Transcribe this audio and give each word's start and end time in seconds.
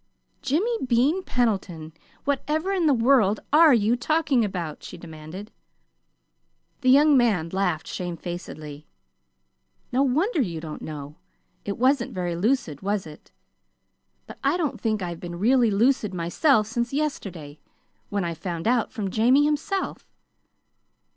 "Jimmy 0.41 0.83
Bean 0.83 1.21
Pendleton, 1.21 1.93
whatever 2.23 2.71
in 2.73 2.87
the 2.87 2.93
world 2.95 3.39
are 3.53 3.71
you 3.75 3.95
talking 3.95 4.43
about?" 4.43 4.81
she 4.81 4.97
demanded. 4.97 5.51
The 6.81 6.89
young 6.89 7.15
man 7.15 7.49
laughed 7.49 7.85
shamefacedly. 7.85 8.87
"No 9.91 10.01
wonder 10.01 10.41
you 10.41 10.59
don't 10.59 10.81
know. 10.81 11.17
It 11.65 11.77
wasn't 11.77 12.15
very 12.15 12.35
lucid, 12.35 12.81
was 12.81 13.05
it? 13.05 13.29
But 14.25 14.39
I 14.43 14.57
don't 14.57 14.81
think 14.81 15.03
I've 15.03 15.19
been 15.19 15.37
really 15.37 15.69
lucid 15.69 16.15
myself 16.15 16.65
since 16.65 16.91
yesterday 16.91 17.59
when 18.09 18.25
I 18.25 18.33
found 18.33 18.67
out 18.67 18.91
from 18.91 19.11
Jamie 19.11 19.45
himself." 19.45 20.11